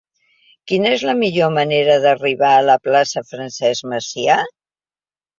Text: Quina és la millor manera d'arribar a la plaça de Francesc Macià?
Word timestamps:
Quina 0.69 0.93
és 0.93 1.01
la 1.09 1.13
millor 1.17 1.51
manera 1.57 1.97
d'arribar 2.05 2.53
a 2.53 2.63
la 2.69 2.77
plaça 2.87 3.23
de 3.25 3.29
Francesc 3.33 3.85
Macià? 3.93 4.39